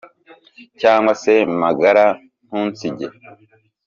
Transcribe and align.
cyangwa 0.81 1.11
se 1.21 1.33
magara 1.61 2.05
ntunsige 2.47 3.07